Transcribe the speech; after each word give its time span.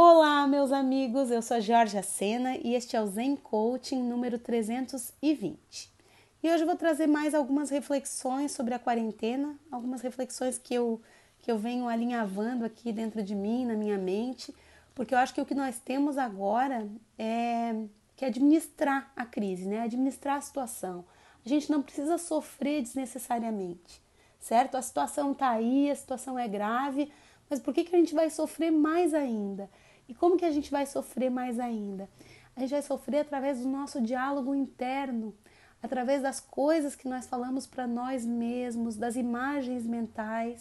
Olá, 0.00 0.46
meus 0.46 0.70
amigos, 0.70 1.28
eu 1.28 1.42
sou 1.42 1.60
Georgia 1.60 2.04
Sena 2.04 2.56
e 2.56 2.76
este 2.76 2.94
é 2.94 3.02
o 3.02 3.06
Zen 3.08 3.34
Coaching 3.34 4.00
número 4.00 4.38
320. 4.38 5.92
E 6.40 6.48
hoje 6.48 6.62
eu 6.62 6.68
vou 6.68 6.76
trazer 6.76 7.08
mais 7.08 7.34
algumas 7.34 7.68
reflexões 7.68 8.52
sobre 8.52 8.74
a 8.74 8.78
quarentena, 8.78 9.58
algumas 9.72 10.00
reflexões 10.00 10.56
que 10.56 10.72
eu, 10.72 11.02
que 11.40 11.50
eu 11.50 11.58
venho 11.58 11.88
alinhavando 11.88 12.64
aqui 12.64 12.92
dentro 12.92 13.24
de 13.24 13.34
mim, 13.34 13.66
na 13.66 13.74
minha 13.74 13.98
mente, 13.98 14.54
porque 14.94 15.12
eu 15.12 15.18
acho 15.18 15.34
que 15.34 15.40
o 15.40 15.44
que 15.44 15.52
nós 15.52 15.80
temos 15.80 16.16
agora 16.16 16.88
é 17.18 17.74
que 18.14 18.24
administrar 18.24 19.12
a 19.16 19.26
crise, 19.26 19.66
né? 19.66 19.80
administrar 19.80 20.36
a 20.36 20.40
situação. 20.40 21.04
A 21.44 21.48
gente 21.48 21.72
não 21.72 21.82
precisa 21.82 22.18
sofrer 22.18 22.82
desnecessariamente, 22.82 24.00
certo? 24.38 24.76
A 24.76 24.82
situação 24.82 25.32
está 25.32 25.50
aí, 25.50 25.90
a 25.90 25.96
situação 25.96 26.38
é 26.38 26.46
grave, 26.46 27.10
mas 27.50 27.58
por 27.58 27.74
que, 27.74 27.82
que 27.82 27.96
a 27.96 27.98
gente 27.98 28.14
vai 28.14 28.30
sofrer 28.30 28.70
mais 28.70 29.12
ainda? 29.12 29.68
E 30.08 30.14
como 30.14 30.36
que 30.36 30.44
a 30.44 30.50
gente 30.50 30.70
vai 30.70 30.86
sofrer 30.86 31.30
mais 31.30 31.60
ainda? 31.60 32.08
A 32.56 32.60
gente 32.60 32.70
vai 32.70 32.82
sofrer 32.82 33.20
através 33.20 33.60
do 33.60 33.68
nosso 33.68 34.00
diálogo 34.00 34.54
interno, 34.54 35.34
através 35.82 36.22
das 36.22 36.40
coisas 36.40 36.96
que 36.96 37.06
nós 37.06 37.26
falamos 37.26 37.66
para 37.66 37.86
nós 37.86 38.24
mesmos, 38.24 38.96
das 38.96 39.14
imagens 39.14 39.86
mentais, 39.86 40.60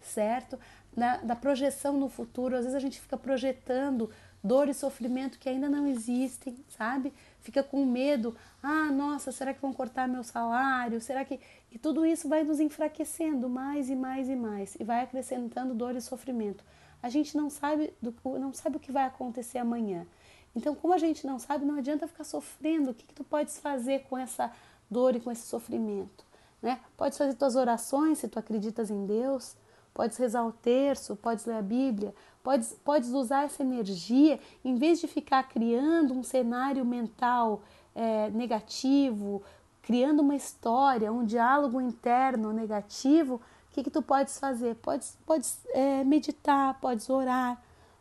certo? 0.00 0.58
Da, 0.96 1.18
da, 1.18 1.36
projeção 1.36 1.96
no 1.96 2.08
futuro. 2.08 2.56
Às 2.56 2.62
vezes 2.62 2.74
a 2.74 2.80
gente 2.80 3.00
fica 3.00 3.16
projetando 3.16 4.10
dor 4.42 4.68
e 4.68 4.74
sofrimento 4.74 5.38
que 5.38 5.48
ainda 5.48 5.68
não 5.68 5.86
existem, 5.86 6.56
sabe? 6.76 7.12
Fica 7.40 7.62
com 7.62 7.84
medo. 7.84 8.36
Ah, 8.62 8.90
nossa, 8.90 9.32
será 9.32 9.54
que 9.54 9.60
vão 9.60 9.72
cortar 9.72 10.08
meu 10.08 10.22
salário? 10.22 11.00
Será 11.00 11.24
que. 11.24 11.40
E 11.70 11.78
tudo 11.78 12.04
isso 12.04 12.28
vai 12.28 12.44
nos 12.44 12.60
enfraquecendo 12.60 13.48
mais 13.48 13.88
e 13.88 13.96
mais 13.96 14.28
e 14.28 14.36
mais 14.36 14.74
e 14.78 14.84
vai 14.84 15.02
acrescentando 15.02 15.74
dor 15.74 15.94
e 15.96 16.00
sofrimento 16.00 16.64
a 17.02 17.08
gente 17.08 17.36
não 17.36 17.48
sabe, 17.48 17.92
do, 18.02 18.14
não 18.38 18.52
sabe 18.52 18.76
o 18.76 18.80
que 18.80 18.92
vai 18.92 19.04
acontecer 19.04 19.58
amanhã. 19.58 20.06
Então, 20.54 20.74
como 20.74 20.92
a 20.92 20.98
gente 20.98 21.26
não 21.26 21.38
sabe, 21.38 21.64
não 21.64 21.76
adianta 21.76 22.08
ficar 22.08 22.24
sofrendo. 22.24 22.90
O 22.90 22.94
que, 22.94 23.06
que 23.06 23.14
tu 23.14 23.22
podes 23.22 23.58
fazer 23.58 24.04
com 24.08 24.18
essa 24.18 24.52
dor 24.90 25.14
e 25.14 25.20
com 25.20 25.30
esse 25.30 25.46
sofrimento? 25.46 26.24
Né? 26.60 26.80
Podes 26.96 27.16
fazer 27.16 27.34
tuas 27.34 27.54
orações 27.54 28.18
se 28.18 28.28
tu 28.28 28.38
acreditas 28.38 28.90
em 28.90 29.06
Deus, 29.06 29.56
podes 29.98 30.16
rezar 30.16 30.46
o 30.46 30.52
terço, 30.52 31.16
podes 31.16 31.44
ler 31.44 31.56
a 31.56 31.62
Bíblia, 31.62 32.14
podes, 32.42 32.72
podes 32.84 33.10
usar 33.10 33.46
essa 33.46 33.62
energia, 33.62 34.38
em 34.64 34.76
vez 34.76 35.00
de 35.00 35.08
ficar 35.08 35.42
criando 35.48 36.14
um 36.14 36.22
cenário 36.22 36.84
mental 36.84 37.62
é, 37.94 38.30
negativo, 38.30 39.42
criando 39.82 40.20
uma 40.20 40.36
história, 40.36 41.12
um 41.12 41.24
diálogo 41.24 41.80
interno 41.80 42.52
negativo, 42.52 43.40
que, 43.78 43.84
que 43.84 43.90
tu 43.90 44.02
podes 44.02 44.38
fazer? 44.38 44.74
Podes, 44.76 45.16
podes 45.24 45.60
é, 45.68 46.02
meditar, 46.04 46.78
podes 46.80 47.08
orar, 47.08 47.60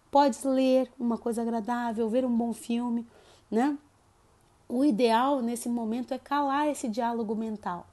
podes 0.09 0.43
ler 0.43 0.91
uma 0.99 1.17
coisa 1.17 1.41
agradável, 1.41 2.09
ver 2.09 2.25
um 2.25 2.35
bom 2.35 2.53
filme, 2.53 3.05
né? 3.49 3.77
O 4.67 4.83
ideal 4.83 5.41
nesse 5.41 5.69
momento 5.69 6.13
é 6.13 6.17
calar 6.17 6.67
esse 6.67 6.87
diálogo 6.87 7.35
mental, 7.35 7.85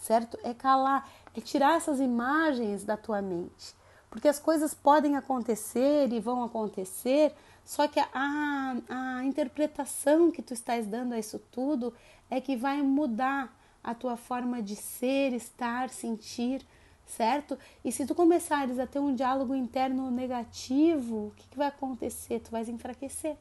certo? 0.00 0.36
É 0.42 0.52
calar, 0.52 1.08
é 1.36 1.40
tirar 1.40 1.76
essas 1.76 2.00
imagens 2.00 2.84
da 2.84 2.96
tua 2.96 3.22
mente. 3.22 3.74
Porque 4.08 4.26
as 4.26 4.40
coisas 4.40 4.74
podem 4.74 5.14
acontecer 5.16 6.12
e 6.12 6.18
vão 6.18 6.42
acontecer, 6.42 7.32
só 7.64 7.86
que 7.86 8.00
a, 8.00 8.76
a 8.88 9.24
interpretação 9.24 10.32
que 10.32 10.42
tu 10.42 10.52
estás 10.52 10.86
dando 10.86 11.12
a 11.12 11.18
isso 11.18 11.38
tudo 11.52 11.94
é 12.28 12.40
que 12.40 12.56
vai 12.56 12.82
mudar 12.82 13.54
a 13.84 13.94
tua 13.94 14.16
forma 14.16 14.60
de 14.60 14.74
ser, 14.74 15.32
estar, 15.32 15.90
sentir, 15.90 16.66
certo? 17.06 17.56
E 17.84 17.92
se 17.92 18.04
tu 18.04 18.14
começares 18.14 18.78
a 18.78 18.86
ter 18.86 18.98
um 18.98 19.14
diálogo 19.14 19.54
interno 19.54 20.10
negativo, 20.10 21.28
o 21.28 21.32
que, 21.36 21.48
que 21.48 21.56
vai 21.56 21.68
acontecer? 21.68 22.40
Tu 22.40 22.50
vais 22.50 22.68
enfraquecer, 22.68 23.36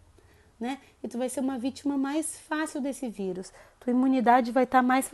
né? 0.60 0.80
E 1.02 1.08
tu 1.08 1.18
vai 1.18 1.30
ser 1.30 1.40
uma 1.40 1.58
vítima 1.58 1.98
mais 1.98 2.38
fácil 2.40 2.82
desse 2.82 3.08
vírus. 3.10 3.52
Tua 3.80 3.92
imunidade 3.92 4.52
vai 4.52 4.66
estar 4.66 4.80
tá 4.80 4.84
mais 4.84 5.10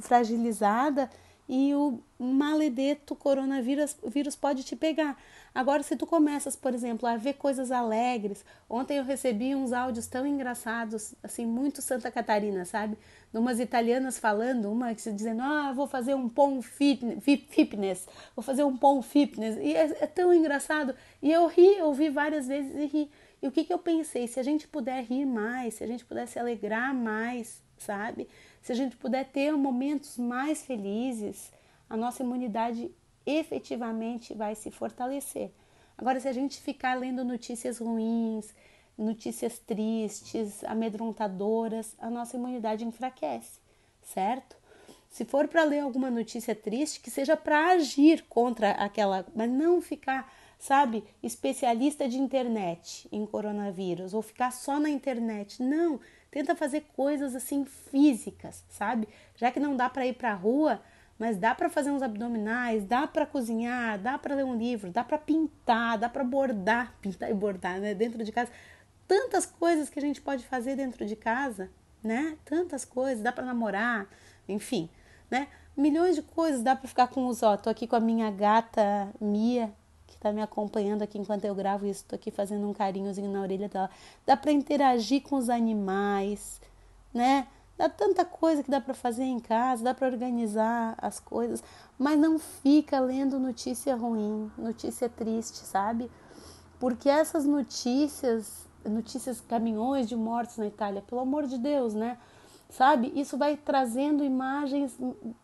fragilizada 0.00 1.08
e 1.48 1.74
o 1.74 2.00
maledeto 2.18 3.14
coronavírus 3.14 3.96
vírus 4.04 4.34
pode 4.34 4.64
te 4.64 4.74
pegar. 4.74 5.16
Agora, 5.54 5.82
se 5.82 5.94
tu 5.94 6.06
começas, 6.06 6.56
por 6.56 6.74
exemplo, 6.74 7.06
a 7.08 7.16
ver 7.16 7.34
coisas 7.34 7.70
alegres, 7.70 8.44
ontem 8.68 8.96
eu 8.96 9.04
recebi 9.04 9.54
uns 9.54 9.72
áudios 9.72 10.06
tão 10.06 10.26
engraçados, 10.26 11.14
assim, 11.22 11.46
muito 11.46 11.80
Santa 11.80 12.10
Catarina, 12.10 12.64
sabe? 12.64 12.96
De 13.32 13.38
umas 13.38 13.60
italianas 13.60 14.18
falando, 14.18 14.72
uma 14.72 14.94
que 14.94 15.12
dizendo, 15.12 15.42
ah, 15.42 15.72
vou 15.72 15.86
fazer 15.86 16.14
um 16.14 16.28
pão 16.28 16.60
fitness, 16.62 18.08
vou 18.34 18.42
fazer 18.42 18.64
um 18.64 18.76
pão 18.76 19.00
fitness, 19.02 19.56
e 19.58 19.76
é, 19.76 19.96
é 20.00 20.06
tão 20.06 20.32
engraçado. 20.32 20.94
E 21.22 21.30
eu 21.30 21.46
ri, 21.46 21.76
eu 21.76 21.92
vi 21.92 22.08
várias 22.08 22.48
vezes 22.48 22.74
e 22.74 22.86
ri. 22.86 23.10
E 23.44 23.46
o 23.46 23.52
que, 23.52 23.62
que 23.62 23.74
eu 23.74 23.78
pensei? 23.78 24.26
Se 24.26 24.40
a 24.40 24.42
gente 24.42 24.66
puder 24.66 25.04
rir 25.04 25.26
mais, 25.26 25.74
se 25.74 25.84
a 25.84 25.86
gente 25.86 26.02
puder 26.02 26.26
se 26.26 26.38
alegrar 26.38 26.94
mais, 26.94 27.62
sabe? 27.76 28.26
Se 28.62 28.72
a 28.72 28.74
gente 28.74 28.96
puder 28.96 29.26
ter 29.26 29.52
momentos 29.52 30.16
mais 30.16 30.62
felizes, 30.62 31.52
a 31.90 31.94
nossa 31.94 32.22
imunidade 32.22 32.90
efetivamente 33.26 34.32
vai 34.32 34.54
se 34.54 34.70
fortalecer. 34.70 35.50
Agora, 35.98 36.18
se 36.20 36.26
a 36.26 36.32
gente 36.32 36.58
ficar 36.58 36.94
lendo 36.94 37.22
notícias 37.22 37.76
ruins, 37.76 38.54
notícias 38.96 39.58
tristes, 39.58 40.64
amedrontadoras, 40.64 41.94
a 41.98 42.08
nossa 42.08 42.38
imunidade 42.38 42.86
enfraquece, 42.86 43.60
certo? 44.00 44.56
Se 45.10 45.26
for 45.26 45.48
para 45.48 45.64
ler 45.64 45.80
alguma 45.80 46.10
notícia 46.10 46.54
triste, 46.54 46.98
que 46.98 47.10
seja 47.10 47.36
para 47.36 47.72
agir 47.72 48.24
contra 48.26 48.70
aquela, 48.70 49.26
mas 49.34 49.50
não 49.50 49.82
ficar, 49.82 50.32
sabe, 50.66 51.04
especialista 51.22 52.08
de 52.08 52.18
internet 52.18 53.08
em 53.12 53.24
coronavírus 53.26 54.14
ou 54.14 54.22
ficar 54.22 54.50
só 54.50 54.80
na 54.80 54.88
internet. 54.88 55.62
Não, 55.62 56.00
Tenta 56.34 56.56
fazer 56.56 56.80
coisas 56.96 57.32
assim 57.36 57.64
físicas, 57.64 58.64
sabe? 58.68 59.08
Já 59.36 59.52
que 59.52 59.60
não 59.60 59.76
dá 59.76 59.88
para 59.88 60.04
ir 60.04 60.14
para 60.14 60.32
a 60.32 60.34
rua, 60.34 60.82
mas 61.16 61.36
dá 61.36 61.54
para 61.54 61.70
fazer 61.70 61.92
uns 61.92 62.02
abdominais, 62.02 62.84
dá 62.84 63.06
para 63.06 63.24
cozinhar, 63.24 64.00
dá 64.00 64.18
para 64.18 64.34
ler 64.34 64.44
um 64.44 64.56
livro, 64.56 64.90
dá 64.90 65.04
para 65.04 65.16
pintar, 65.16 65.96
dá 65.96 66.08
para 66.08 66.24
bordar, 66.24 66.92
pintar 67.00 67.30
e 67.30 67.34
bordar, 67.34 67.78
né, 67.78 67.94
dentro 67.94 68.24
de 68.24 68.32
casa. 68.32 68.50
Tantas 69.06 69.46
coisas 69.46 69.88
que 69.88 69.96
a 70.00 70.02
gente 70.02 70.20
pode 70.20 70.44
fazer 70.44 70.74
dentro 70.74 71.06
de 71.06 71.14
casa, 71.14 71.70
né? 72.02 72.36
Tantas 72.44 72.84
coisas, 72.84 73.22
dá 73.22 73.30
para 73.30 73.44
namorar, 73.44 74.08
enfim, 74.48 74.90
né? 75.30 75.46
Milhões 75.76 76.16
de 76.16 76.22
coisas 76.22 76.62
dá 76.62 76.74
para 76.74 76.88
ficar 76.88 77.06
com 77.06 77.28
os, 77.28 77.44
ó, 77.44 77.56
tô 77.56 77.70
aqui 77.70 77.86
com 77.86 77.94
a 77.94 78.00
minha 78.00 78.28
gata 78.32 79.14
Mia, 79.20 79.72
está 80.16 80.32
me 80.32 80.42
acompanhando 80.42 81.02
aqui 81.02 81.18
enquanto 81.18 81.44
eu 81.44 81.54
gravo 81.54 81.86
isso, 81.86 82.02
estou 82.02 82.16
aqui 82.16 82.30
fazendo 82.30 82.68
um 82.68 82.72
carinhozinho 82.72 83.30
na 83.30 83.40
orelha 83.40 83.68
dela. 83.68 83.90
Dá 84.26 84.36
para 84.36 84.52
interagir 84.52 85.22
com 85.22 85.36
os 85.36 85.48
animais, 85.48 86.60
né? 87.12 87.46
Dá 87.76 87.88
tanta 87.88 88.24
coisa 88.24 88.62
que 88.62 88.70
dá 88.70 88.80
para 88.80 88.94
fazer 88.94 89.24
em 89.24 89.40
casa, 89.40 89.82
dá 89.82 89.92
para 89.92 90.06
organizar 90.06 90.94
as 90.96 91.18
coisas, 91.18 91.62
mas 91.98 92.18
não 92.18 92.38
fica 92.38 93.00
lendo 93.00 93.38
notícia 93.38 93.96
ruim, 93.96 94.50
notícia 94.56 95.08
triste, 95.08 95.58
sabe? 95.58 96.08
Porque 96.78 97.08
essas 97.08 97.44
notícias, 97.44 98.68
notícias 98.84 99.40
caminhões 99.40 100.08
de 100.08 100.14
mortos 100.14 100.56
na 100.56 100.66
Itália, 100.66 101.02
pelo 101.02 101.20
amor 101.20 101.46
de 101.46 101.58
Deus, 101.58 101.94
né? 101.94 102.16
Sabe? 102.70 103.12
Isso 103.14 103.36
vai 103.36 103.56
trazendo 103.56 104.22
imagens 104.22 104.96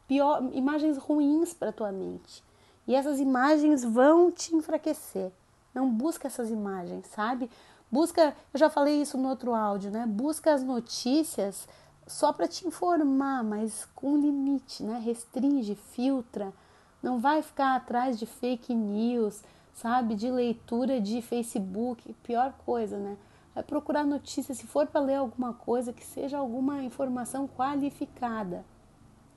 pior, 0.06 0.48
imagens 0.52 0.98
ruins 0.98 1.52
para 1.52 1.72
tua 1.72 1.90
mente. 1.90 2.44
E 2.90 2.94
essas 2.96 3.20
imagens 3.20 3.84
vão 3.84 4.32
te 4.32 4.52
enfraquecer. 4.52 5.30
Não 5.72 5.88
busca 5.88 6.26
essas 6.26 6.50
imagens, 6.50 7.06
sabe? 7.14 7.48
Busca, 7.88 8.34
eu 8.52 8.58
já 8.58 8.68
falei 8.68 9.00
isso 9.00 9.16
no 9.16 9.28
outro 9.28 9.54
áudio, 9.54 9.92
né? 9.92 10.04
Busca 10.08 10.52
as 10.52 10.64
notícias 10.64 11.68
só 12.04 12.32
para 12.32 12.48
te 12.48 12.66
informar, 12.66 13.44
mas 13.44 13.86
com 13.94 14.16
limite, 14.16 14.82
né? 14.82 14.98
Restringe, 14.98 15.76
filtra. 15.76 16.52
Não 17.00 17.20
vai 17.20 17.42
ficar 17.42 17.76
atrás 17.76 18.18
de 18.18 18.26
fake 18.26 18.74
news, 18.74 19.40
sabe? 19.72 20.16
De 20.16 20.28
leitura 20.28 21.00
de 21.00 21.22
Facebook, 21.22 22.12
pior 22.24 22.52
coisa, 22.66 22.98
né? 22.98 23.16
Vai 23.54 23.62
procurar 23.62 24.02
notícias, 24.02 24.58
se 24.58 24.66
for 24.66 24.88
para 24.88 25.00
ler 25.00 25.14
alguma 25.14 25.54
coisa, 25.54 25.92
que 25.92 26.04
seja 26.04 26.38
alguma 26.38 26.82
informação 26.82 27.46
qualificada. 27.46 28.64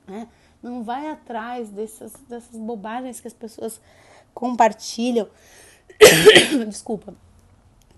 Né? 0.07 0.27
Não 0.61 0.83
vai 0.83 1.09
atrás 1.09 1.69
dessas, 1.69 2.13
dessas 2.27 2.57
bobagens 2.57 3.19
que 3.19 3.27
as 3.27 3.33
pessoas 3.33 3.79
compartilham. 4.33 5.27
Desculpa. 6.67 7.15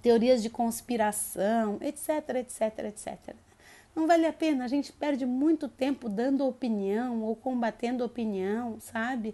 Teorias 0.01 0.43
de 0.43 0.49
conspiração, 0.49 1.77
etc, 1.81 2.29
etc, 2.35 2.79
etc. 2.85 3.35
Não 3.95 4.05
vale 4.07 4.27
a 4.27 4.33
pena, 4.33 4.65
a 4.65 4.67
gente 4.67 4.91
perde 4.91 5.25
muito 5.25 5.69
tempo 5.69 6.09
dando 6.09 6.45
opinião 6.45 7.23
ou 7.23 7.35
combatendo 7.35 8.03
opinião, 8.03 8.77
sabe? 8.79 9.33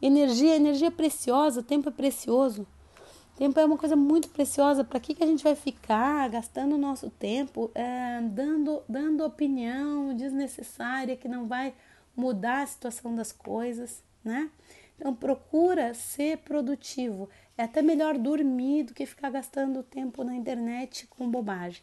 Energia, 0.00 0.56
energia 0.56 0.88
é 0.88 0.90
preciosa, 0.90 1.62
tempo 1.62 1.90
é 1.90 1.92
precioso. 1.92 2.66
Tempo 3.36 3.58
é 3.60 3.64
uma 3.64 3.76
coisa 3.76 3.96
muito 3.96 4.28
preciosa. 4.30 4.82
Para 4.82 4.98
que, 5.00 5.14
que 5.14 5.22
a 5.22 5.26
gente 5.26 5.44
vai 5.44 5.54
ficar 5.54 6.28
gastando 6.30 6.74
o 6.74 6.78
nosso 6.78 7.10
tempo 7.10 7.70
é, 7.74 8.20
dando, 8.22 8.82
dando 8.88 9.24
opinião 9.24 10.14
desnecessária 10.14 11.16
que 11.16 11.28
não 11.28 11.46
vai 11.46 11.74
mudar 12.20 12.62
a 12.62 12.66
situação 12.66 13.14
das 13.14 13.32
coisas, 13.32 14.02
né? 14.22 14.50
Então 14.96 15.14
procura 15.14 15.94
ser 15.94 16.38
produtivo. 16.38 17.28
É 17.56 17.62
até 17.62 17.80
melhor 17.80 18.18
dormir 18.18 18.84
do 18.84 18.94
que 18.94 19.06
ficar 19.06 19.30
gastando 19.30 19.82
tempo 19.82 20.22
na 20.22 20.34
internet 20.34 21.06
com 21.06 21.30
bobagem, 21.30 21.82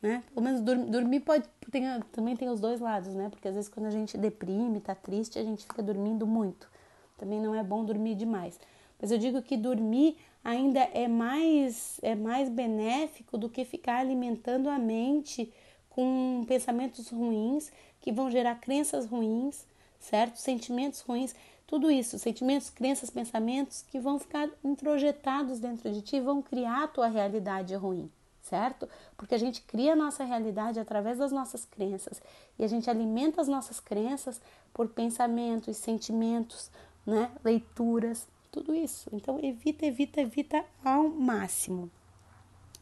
né? 0.00 0.22
Pelo 0.32 0.44
menos 0.44 0.60
dormir 0.62 1.20
pode 1.20 1.46
tem, 1.70 1.84
também 2.10 2.34
tem 2.36 2.48
os 2.48 2.60
dois 2.60 2.80
lados, 2.80 3.14
né? 3.14 3.28
Porque 3.28 3.48
às 3.48 3.54
vezes 3.54 3.68
quando 3.68 3.86
a 3.86 3.90
gente 3.90 4.16
deprime, 4.16 4.80
tá 4.80 4.94
triste, 4.94 5.38
a 5.38 5.44
gente 5.44 5.64
fica 5.64 5.82
dormindo 5.82 6.26
muito. 6.26 6.70
Também 7.18 7.40
não 7.40 7.54
é 7.54 7.62
bom 7.62 7.84
dormir 7.84 8.14
demais. 8.14 8.58
Mas 9.00 9.10
eu 9.10 9.18
digo 9.18 9.42
que 9.42 9.56
dormir 9.56 10.16
ainda 10.42 10.80
é 10.80 11.06
mais 11.06 11.98
é 12.02 12.14
mais 12.14 12.48
benéfico 12.48 13.36
do 13.36 13.50
que 13.50 13.64
ficar 13.64 13.98
alimentando 13.98 14.70
a 14.70 14.78
mente 14.78 15.52
com 15.90 16.44
pensamentos 16.46 17.08
ruins 17.10 17.70
que 18.00 18.12
vão 18.12 18.30
gerar 18.30 18.56
crenças 18.56 19.06
ruins, 19.06 19.66
certo? 20.04 20.36
Sentimentos 20.36 21.00
ruins, 21.00 21.34
tudo 21.66 21.90
isso, 21.90 22.18
sentimentos, 22.18 22.70
crenças, 22.70 23.10
pensamentos 23.10 23.82
que 23.82 23.98
vão 23.98 24.18
ficar 24.18 24.48
introjetados 24.62 25.58
dentro 25.58 25.90
de 25.90 26.02
ti, 26.02 26.20
vão 26.20 26.42
criar 26.42 26.84
a 26.84 26.88
tua 26.88 27.08
realidade 27.08 27.74
ruim, 27.74 28.10
certo? 28.42 28.88
Porque 29.16 29.34
a 29.34 29.38
gente 29.38 29.62
cria 29.62 29.94
a 29.94 29.96
nossa 29.96 30.22
realidade 30.22 30.78
através 30.78 31.18
das 31.18 31.32
nossas 31.32 31.64
crenças 31.64 32.20
e 32.58 32.64
a 32.64 32.68
gente 32.68 32.88
alimenta 32.90 33.40
as 33.40 33.48
nossas 33.48 33.80
crenças 33.80 34.40
por 34.74 34.88
pensamentos, 34.88 35.78
sentimentos, 35.78 36.70
né? 37.06 37.30
Leituras, 37.42 38.28
tudo 38.52 38.74
isso. 38.74 39.08
Então 39.12 39.38
evita, 39.42 39.86
evita, 39.86 40.20
evita 40.20 40.64
ao 40.84 41.08
máximo. 41.08 41.90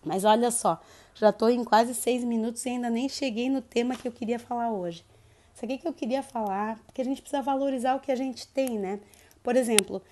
Mas 0.04 0.24
olha 0.24 0.50
só, 0.50 0.80
já 1.14 1.30
estou 1.30 1.48
em 1.48 1.62
quase 1.62 1.94
seis 1.94 2.24
minutos 2.24 2.66
e 2.66 2.70
ainda 2.70 2.90
nem 2.90 3.08
cheguei 3.08 3.48
no 3.48 3.62
tema 3.62 3.94
que 3.94 4.08
eu 4.08 4.12
queria 4.12 4.40
falar 4.40 4.72
hoje. 4.72 5.04
Isso 5.54 5.64
aqui 5.64 5.78
que 5.78 5.86
eu 5.86 5.92
queria 5.92 6.22
falar, 6.22 6.78
porque 6.86 7.00
a 7.02 7.04
gente 7.04 7.20
precisa 7.20 7.42
valorizar 7.42 7.94
o 7.94 8.00
que 8.00 8.10
a 8.10 8.16
gente 8.16 8.46
tem, 8.48 8.78
né? 8.78 9.00
Por 9.42 9.56
exemplo, 9.56 10.02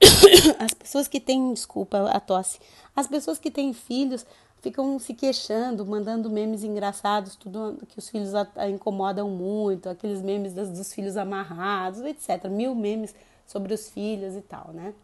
as 0.58 0.74
pessoas 0.74 1.06
que 1.06 1.20
têm, 1.20 1.52
desculpa 1.52 2.10
a 2.10 2.18
tosse, 2.18 2.58
as 2.96 3.06
pessoas 3.06 3.38
que 3.38 3.50
têm 3.50 3.72
filhos 3.72 4.26
ficam 4.60 4.98
se 4.98 5.14
queixando, 5.14 5.84
mandando 5.86 6.28
memes 6.30 6.62
engraçados, 6.62 7.34
tudo 7.36 7.78
que 7.88 7.98
os 7.98 8.08
filhos 8.08 8.34
a, 8.34 8.46
a 8.56 8.68
incomodam 8.68 9.28
muito, 9.30 9.88
aqueles 9.88 10.20
memes 10.22 10.52
das, 10.52 10.70
dos 10.70 10.92
filhos 10.92 11.16
amarrados, 11.16 12.00
etc. 12.00 12.46
Mil 12.48 12.74
memes 12.74 13.14
sobre 13.46 13.72
os 13.74 13.88
filhos 13.88 14.36
e 14.36 14.42
tal, 14.42 14.70
né? 14.72 14.94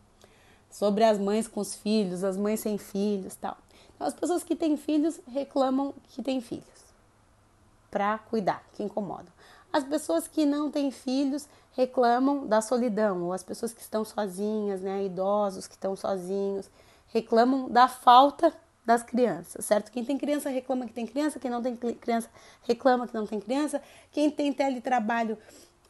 Sobre 0.70 1.04
as 1.04 1.18
mães 1.18 1.48
com 1.48 1.60
os 1.60 1.74
filhos, 1.74 2.22
as 2.22 2.36
mães 2.36 2.60
sem 2.60 2.76
filhos, 2.76 3.34
tal. 3.36 3.56
Então, 3.94 4.06
as 4.06 4.14
pessoas 4.14 4.42
que 4.42 4.54
têm 4.54 4.76
filhos 4.76 5.18
reclamam 5.26 5.94
que 6.10 6.22
têm 6.22 6.40
filhos 6.40 6.64
para 7.90 8.18
cuidar, 8.18 8.62
que 8.74 8.82
incomodam. 8.82 9.32
As 9.72 9.84
pessoas 9.84 10.26
que 10.26 10.46
não 10.46 10.70
têm 10.70 10.90
filhos 10.90 11.48
reclamam 11.72 12.46
da 12.46 12.60
solidão, 12.60 13.24
ou 13.24 13.32
as 13.32 13.42
pessoas 13.42 13.72
que 13.72 13.82
estão 13.82 14.04
sozinhas, 14.04 14.80
né, 14.80 15.04
idosos 15.04 15.66
que 15.66 15.74
estão 15.74 15.94
sozinhos, 15.94 16.70
reclamam 17.08 17.68
da 17.68 17.86
falta 17.86 18.52
das 18.84 19.02
crianças, 19.02 19.64
certo? 19.64 19.90
Quem 19.90 20.04
tem 20.04 20.16
criança 20.16 20.48
reclama 20.48 20.86
que 20.86 20.92
tem 20.92 21.06
criança, 21.06 21.40
quem 21.40 21.50
não 21.50 21.60
tem 21.60 21.76
criança 21.76 22.30
reclama 22.62 23.06
que 23.06 23.14
não 23.14 23.26
tem 23.26 23.40
criança, 23.40 23.82
quem 24.12 24.30
tem 24.30 24.52
teletrabalho 24.52 25.36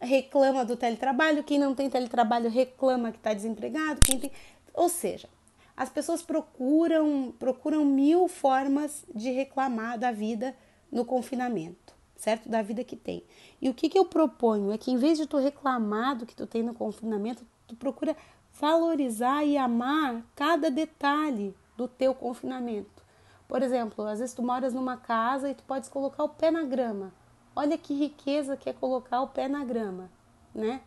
reclama 0.01 0.65
do 0.65 0.77
teletrabalho, 0.77 1.45
quem 1.45 1.59
não 1.59 1.75
tem 1.75 1.91
teletrabalho 1.91 2.51
reclama 2.51 3.13
que 3.13 3.19
está 3.19 3.35
desempregado, 3.35 4.01
quem 4.01 4.19
tem, 4.19 4.33
ou 4.73 4.89
seja, 4.89 5.29
as 5.77 5.91
pessoas 5.91 6.23
procuram 6.23 7.35
procuram 7.39 7.85
mil 7.85 8.29
formas 8.29 9.05
de 9.15 9.31
reclamar 9.31 9.99
da 9.99 10.11
vida 10.11 10.57
no 10.91 11.05
confinamento 11.05 11.96
certo? 12.17 12.49
Da 12.49 12.63
vida 12.63 12.83
que 12.83 12.97
tem. 12.97 13.23
E 13.61 13.69
o 13.69 13.75
que, 13.75 13.89
que 13.89 13.99
eu 13.99 14.05
proponho 14.05 14.73
é 14.73 14.79
que 14.79 14.91
em 14.91 14.97
vez 14.97 15.19
de 15.19 15.27
tu 15.27 15.37
reclamar 15.37 16.17
do 16.17 16.27
que 16.27 16.35
tu 16.35 16.47
tem 16.47 16.63
no 16.63 16.75
confinamento, 16.75 17.45
tu 17.67 17.77
procura 17.77 18.17
valorizar 18.59 19.45
e 19.45 19.57
amar 19.57 20.23
cada 20.35 20.71
detalhe 20.71 21.55
do 21.77 21.87
teu 21.87 22.15
confinamento. 22.15 23.05
Por 23.47 23.63
exemplo, 23.63 24.05
às 24.07 24.19
vezes 24.19 24.35
tu 24.35 24.43
moras 24.43 24.73
numa 24.73 24.97
casa 24.97 25.51
e 25.51 25.55
tu 25.55 25.63
podes 25.63 25.89
colocar 25.89 26.25
o 26.25 26.29
pé 26.29 26.51
na 26.51 26.65
grama. 26.65 27.13
Olha 27.55 27.79
que 27.79 27.95
riqueza 27.95 28.57
que 28.57 28.69
é 28.69 28.73
colocar 28.73 29.21
o 29.23 29.29
pé 29.29 29.49
na 29.49 29.65
grama, 29.65 30.11
né? 30.55 30.81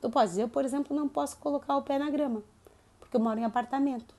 Tu 0.00 0.10
pode 0.10 0.30
dizer, 0.30 0.42
eu, 0.42 0.48
por 0.48 0.64
exemplo, 0.64 0.96
não 0.96 1.08
posso 1.08 1.36
colocar 1.38 1.76
o 1.76 1.82
pé 1.82 1.98
na 1.98 2.10
grama, 2.10 2.42
porque 2.98 3.16
eu 3.16 3.20
moro 3.20 3.38
em 3.38 3.44
apartamento, 3.44 4.14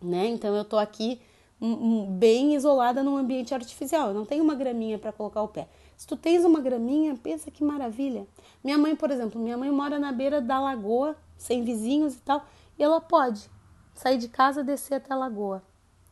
né? 0.00 0.26
Então 0.26 0.54
eu 0.54 0.64
tô 0.64 0.78
aqui 0.78 1.20
bem 2.08 2.56
isolada 2.56 3.02
num 3.02 3.16
ambiente 3.16 3.54
artificial. 3.54 4.08
Eu 4.08 4.14
não 4.14 4.26
tenho 4.26 4.42
uma 4.42 4.54
graminha 4.54 4.98
para 4.98 5.12
colocar 5.12 5.42
o 5.42 5.48
pé. 5.48 5.68
Se 5.96 6.06
tu 6.06 6.16
tens 6.16 6.44
uma 6.44 6.60
graminha, 6.60 7.14
pensa 7.14 7.50
que 7.50 7.62
maravilha. 7.62 8.26
Minha 8.64 8.76
mãe, 8.76 8.96
por 8.96 9.10
exemplo, 9.10 9.40
minha 9.40 9.56
mãe 9.56 9.70
mora 9.70 9.98
na 9.98 10.10
beira 10.10 10.40
da 10.40 10.58
lagoa, 10.58 11.16
sem 11.36 11.62
vizinhos 11.62 12.16
e 12.16 12.20
tal, 12.20 12.44
e 12.76 12.82
ela 12.82 13.00
pode 13.00 13.48
sair 13.94 14.18
de 14.18 14.26
casa, 14.26 14.64
descer 14.64 14.96
até 14.96 15.12
a 15.12 15.16
lagoa 15.16 15.62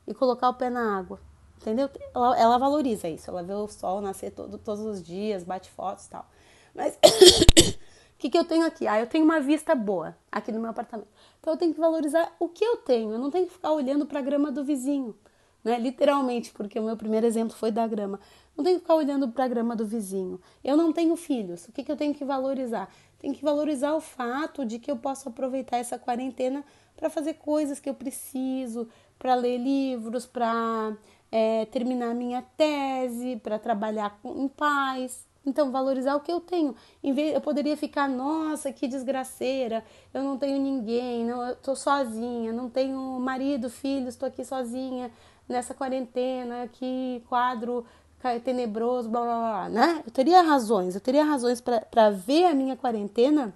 e 0.06 0.14
colocar 0.14 0.50
o 0.50 0.54
pé 0.54 0.70
na 0.70 0.96
água. 0.96 1.20
Entendeu? 1.56 1.90
Ela, 2.14 2.38
ela 2.38 2.58
valoriza 2.58 3.08
isso. 3.08 3.28
Ela 3.28 3.42
vê 3.42 3.52
o 3.52 3.66
sol 3.66 4.00
nascer 4.00 4.30
todo, 4.30 4.56
todos 4.56 4.84
os 4.84 5.02
dias, 5.02 5.42
bate 5.42 5.68
fotos 5.70 6.06
e 6.06 6.10
tal. 6.10 6.26
Mas 6.72 6.94
o 8.14 8.18
que, 8.18 8.30
que 8.30 8.38
eu 8.38 8.44
tenho 8.44 8.64
aqui? 8.64 8.86
Ah, 8.86 9.00
eu 9.00 9.06
tenho 9.06 9.24
uma 9.24 9.40
vista 9.40 9.74
boa 9.74 10.16
aqui 10.30 10.52
no 10.52 10.60
meu 10.60 10.70
apartamento. 10.70 11.08
Então 11.40 11.52
eu 11.54 11.58
tenho 11.58 11.74
que 11.74 11.80
valorizar 11.80 12.34
o 12.38 12.48
que 12.48 12.64
eu 12.64 12.76
tenho. 12.78 13.12
Eu 13.12 13.18
não 13.18 13.30
tenho 13.30 13.46
que 13.46 13.52
ficar 13.52 13.72
olhando 13.72 14.06
para 14.06 14.20
a 14.20 14.22
grama 14.22 14.52
do 14.52 14.64
vizinho 14.64 15.14
né? 15.62 15.78
Literalmente, 15.78 16.52
porque 16.52 16.78
o 16.78 16.82
meu 16.82 16.96
primeiro 16.96 17.26
exemplo 17.26 17.56
foi 17.56 17.70
da 17.70 17.86
grama. 17.86 18.20
Não 18.56 18.64
tenho 18.64 18.76
que 18.76 18.82
ficar 18.82 18.94
olhando 18.94 19.28
para 19.28 19.44
a 19.44 19.48
grama 19.48 19.76
do 19.76 19.86
vizinho. 19.86 20.40
Eu 20.62 20.76
não 20.76 20.92
tenho 20.92 21.16
filhos. 21.16 21.66
O 21.66 21.72
que, 21.72 21.82
que 21.82 21.90
eu 21.90 21.96
tenho 21.96 22.14
que 22.14 22.24
valorizar? 22.24 22.90
Tenho 23.18 23.34
que 23.34 23.44
valorizar 23.44 23.94
o 23.94 24.00
fato 24.00 24.64
de 24.64 24.78
que 24.78 24.90
eu 24.90 24.96
posso 24.96 25.28
aproveitar 25.28 25.78
essa 25.78 25.98
quarentena 25.98 26.64
para 26.96 27.10
fazer 27.10 27.34
coisas 27.34 27.78
que 27.78 27.88
eu 27.88 27.94
preciso, 27.94 28.88
para 29.18 29.34
ler 29.34 29.58
livros, 29.58 30.26
para 30.26 30.96
é, 31.30 31.64
terminar 31.66 32.14
minha 32.14 32.42
tese, 32.56 33.36
para 33.42 33.58
trabalhar 33.58 34.18
em 34.24 34.48
paz. 34.48 35.28
Então, 35.44 35.70
valorizar 35.70 36.14
o 36.16 36.20
que 36.20 36.30
eu 36.30 36.40
tenho. 36.40 36.74
Em 37.02 37.12
vez, 37.12 37.34
eu 37.34 37.40
poderia 37.40 37.76
ficar, 37.76 38.06
nossa, 38.08 38.72
que 38.72 38.86
desgraceira, 38.86 39.82
eu 40.12 40.22
não 40.22 40.36
tenho 40.36 40.60
ninguém, 40.60 41.24
não, 41.24 41.56
eu 41.66 41.76
sozinha, 41.76 42.52
não 42.52 42.68
tenho 42.68 43.18
marido, 43.18 43.70
filhos, 43.70 44.10
estou 44.14 44.28
aqui 44.28 44.44
sozinha, 44.44 45.10
nessa 45.50 45.74
quarentena, 45.74 46.68
que 46.72 47.22
quadro 47.28 47.84
tenebroso, 48.44 49.08
blá 49.08 49.22
blá 49.22 49.38
blá, 49.38 49.68
né? 49.68 50.02
Eu 50.06 50.12
teria 50.12 50.42
razões, 50.42 50.94
eu 50.94 51.00
teria 51.00 51.24
razões 51.24 51.60
para 51.60 52.10
ver 52.10 52.46
a 52.46 52.54
minha 52.54 52.76
quarentena 52.76 53.54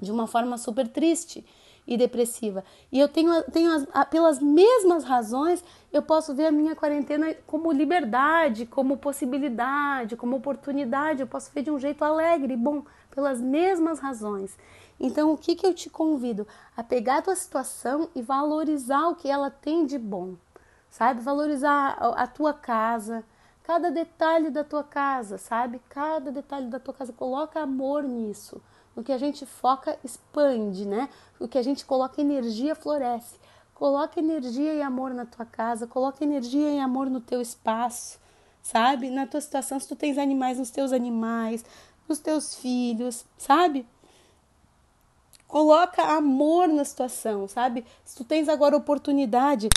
de 0.00 0.10
uma 0.10 0.26
forma 0.26 0.56
super 0.56 0.86
triste 0.88 1.44
e 1.86 1.96
depressiva. 1.96 2.62
E 2.92 3.00
eu 3.00 3.08
tenho, 3.08 3.42
tenho 3.44 3.72
as, 3.72 4.08
pelas 4.08 4.38
mesmas 4.40 5.04
razões, 5.04 5.64
eu 5.92 6.02
posso 6.02 6.34
ver 6.34 6.46
a 6.46 6.52
minha 6.52 6.76
quarentena 6.76 7.34
como 7.46 7.72
liberdade, 7.72 8.66
como 8.66 8.96
possibilidade, 8.96 10.16
como 10.16 10.36
oportunidade. 10.36 11.22
Eu 11.22 11.26
posso 11.26 11.50
ver 11.52 11.62
de 11.62 11.70
um 11.70 11.78
jeito 11.78 12.04
alegre, 12.04 12.56
bom, 12.56 12.84
pelas 13.10 13.40
mesmas 13.40 13.98
razões. 13.98 14.56
Então, 15.00 15.32
o 15.32 15.38
que, 15.38 15.54
que 15.54 15.66
eu 15.66 15.72
te 15.72 15.88
convido? 15.88 16.46
A 16.76 16.84
pegar 16.84 17.18
a 17.18 17.22
tua 17.22 17.36
situação 17.36 18.08
e 18.14 18.22
valorizar 18.22 19.08
o 19.08 19.14
que 19.14 19.28
ela 19.28 19.50
tem 19.50 19.86
de 19.86 19.98
bom 19.98 20.34
sabe? 20.98 21.20
Valorizar 21.20 21.96
a 22.16 22.26
tua 22.26 22.52
casa, 22.52 23.24
cada 23.62 23.88
detalhe 23.88 24.50
da 24.50 24.64
tua 24.64 24.82
casa, 24.82 25.38
sabe? 25.38 25.80
Cada 25.88 26.32
detalhe 26.32 26.66
da 26.66 26.80
tua 26.80 26.92
casa, 26.92 27.12
coloca 27.12 27.60
amor 27.60 28.02
nisso. 28.02 28.60
O 28.96 29.02
que 29.04 29.12
a 29.12 29.18
gente 29.18 29.46
foca 29.46 29.96
expande, 30.02 30.84
né? 30.84 31.08
O 31.38 31.46
que 31.46 31.56
a 31.56 31.62
gente 31.62 31.86
coloca 31.86 32.20
energia 32.20 32.74
floresce. 32.74 33.38
Coloca 33.72 34.18
energia 34.18 34.74
e 34.74 34.82
amor 34.82 35.14
na 35.14 35.24
tua 35.24 35.46
casa, 35.46 35.86
coloca 35.86 36.24
energia 36.24 36.68
e 36.68 36.80
amor 36.80 37.08
no 37.08 37.20
teu 37.20 37.40
espaço, 37.40 38.18
sabe? 38.60 39.08
Na 39.08 39.24
tua 39.24 39.40
situação, 39.40 39.78
se 39.78 39.86
tu 39.86 39.94
tens 39.94 40.18
animais, 40.18 40.58
nos 40.58 40.70
teus 40.70 40.92
animais, 40.92 41.64
nos 42.08 42.18
teus 42.18 42.56
filhos, 42.56 43.24
sabe? 43.36 43.86
Coloca 45.46 46.02
amor 46.02 46.66
na 46.66 46.84
situação, 46.84 47.46
sabe? 47.46 47.84
Se 48.04 48.16
tu 48.16 48.24
tens 48.24 48.48
agora 48.48 48.76
oportunidade 48.76 49.68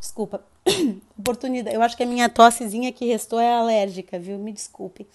Desculpa. 0.00 0.44
Oportunidade. 1.18 1.74
Eu 1.74 1.82
acho 1.82 1.96
que 1.96 2.02
a 2.02 2.06
minha 2.06 2.28
tossezinha 2.28 2.92
que 2.92 3.06
restou 3.06 3.40
é 3.40 3.52
alérgica, 3.52 4.18
viu? 4.18 4.38
Me 4.38 4.52
desculpe. 4.52 5.06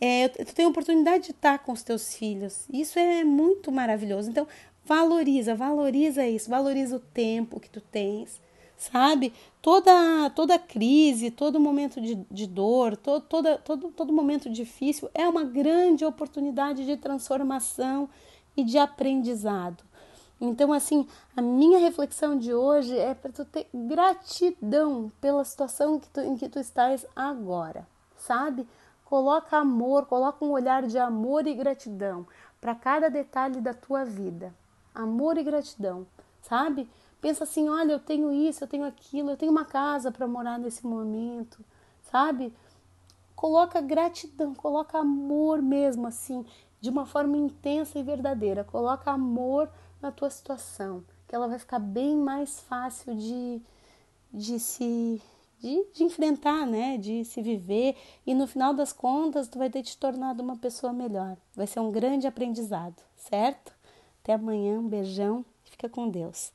É, 0.00 0.28
tu 0.28 0.54
tem 0.54 0.64
a 0.64 0.68
oportunidade 0.68 1.24
de 1.24 1.30
estar 1.32 1.58
com 1.58 1.72
os 1.72 1.82
teus 1.82 2.14
filhos. 2.14 2.64
Isso 2.72 2.98
é 2.98 3.22
muito 3.22 3.70
maravilhoso. 3.70 4.30
Então, 4.30 4.46
valoriza, 4.84 5.54
valoriza 5.54 6.26
isso, 6.26 6.48
valoriza 6.48 6.96
o 6.96 7.00
tempo 7.00 7.60
que 7.60 7.68
tu 7.68 7.80
tens, 7.80 8.40
sabe? 8.76 9.32
Toda 9.60 10.30
toda 10.30 10.58
crise, 10.58 11.30
todo 11.30 11.60
momento 11.60 12.00
de, 12.00 12.14
de 12.30 12.46
dor, 12.46 12.96
to, 12.96 13.20
toda, 13.20 13.58
todo, 13.58 13.90
todo 13.90 14.12
momento 14.12 14.48
difícil 14.48 15.10
é 15.12 15.28
uma 15.28 15.44
grande 15.44 16.04
oportunidade 16.04 16.86
de 16.86 16.96
transformação 16.96 18.08
e 18.56 18.64
de 18.64 18.78
aprendizado. 18.78 19.84
Então, 20.40 20.72
assim, 20.72 21.06
a 21.36 21.42
minha 21.42 21.78
reflexão 21.78 22.38
de 22.38 22.54
hoje 22.54 22.96
é 22.96 23.14
para 23.14 23.30
tu 23.30 23.44
ter 23.44 23.68
gratidão 23.74 25.12
pela 25.20 25.44
situação 25.44 26.00
que 26.00 26.08
tu, 26.08 26.20
em 26.20 26.36
que 26.36 26.48
tu 26.48 26.58
estás 26.58 27.04
agora, 27.14 27.86
sabe? 28.16 28.66
Coloca 29.04 29.58
amor, 29.58 30.06
coloca 30.06 30.42
um 30.42 30.52
olhar 30.52 30.86
de 30.86 30.98
amor 30.98 31.46
e 31.46 31.54
gratidão 31.54 32.26
para 32.58 32.74
cada 32.74 33.10
detalhe 33.10 33.60
da 33.60 33.74
tua 33.74 34.04
vida. 34.04 34.54
Amor 34.94 35.36
e 35.36 35.42
gratidão, 35.42 36.06
sabe? 36.40 36.88
Pensa 37.20 37.44
assim, 37.44 37.68
olha, 37.68 37.92
eu 37.92 37.98
tenho 37.98 38.32
isso, 38.32 38.64
eu 38.64 38.68
tenho 38.68 38.84
aquilo, 38.84 39.30
eu 39.30 39.36
tenho 39.36 39.52
uma 39.52 39.64
casa 39.66 40.10
para 40.10 40.26
morar 40.26 40.58
nesse 40.58 40.86
momento, 40.86 41.62
sabe? 42.10 42.54
Coloca 43.36 43.80
gratidão, 43.80 44.54
coloca 44.54 44.98
amor 44.98 45.60
mesmo 45.60 46.06
assim, 46.06 46.46
de 46.80 46.88
uma 46.88 47.04
forma 47.04 47.36
intensa 47.36 47.98
e 47.98 48.02
verdadeira. 48.02 48.64
Coloca 48.64 49.10
amor 49.10 49.68
na 50.00 50.10
tua 50.10 50.30
situação, 50.30 51.04
que 51.28 51.34
ela 51.34 51.48
vai 51.48 51.58
ficar 51.58 51.78
bem 51.78 52.16
mais 52.16 52.60
fácil 52.60 53.14
de, 53.14 53.60
de 54.32 54.58
se 54.58 55.20
de, 55.60 55.86
de, 55.92 56.04
enfrentar, 56.04 56.66
né? 56.66 56.96
De 56.96 57.24
se 57.24 57.42
viver 57.42 57.94
e 58.26 58.34
no 58.34 58.46
final 58.46 58.72
das 58.72 58.92
contas 58.92 59.46
tu 59.46 59.58
vai 59.58 59.68
ter 59.68 59.82
te 59.82 59.96
tornado 59.96 60.42
uma 60.42 60.56
pessoa 60.56 60.92
melhor. 60.92 61.36
Vai 61.54 61.66
ser 61.66 61.80
um 61.80 61.92
grande 61.92 62.26
aprendizado, 62.26 62.96
certo? 63.14 63.72
Até 64.22 64.32
amanhã, 64.32 64.78
um 64.78 64.88
beijão, 64.88 65.44
fica 65.64 65.88
com 65.88 66.08
Deus. 66.08 66.52